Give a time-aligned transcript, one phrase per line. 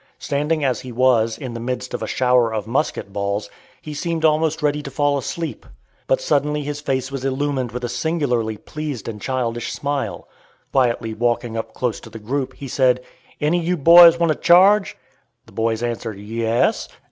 [0.17, 3.51] Standing, as he was, in the midst of a shower of musket balls,
[3.83, 5.63] he seemed almost ready to fall asleep.
[6.07, 10.27] But suddenly his face was illumined with a singularly pleased and childish smile.
[10.71, 13.01] Quietly walking up close to the group, he said,
[13.39, 14.97] "Any you boys want to charge?"
[15.45, 16.87] The boys answered, "Yes."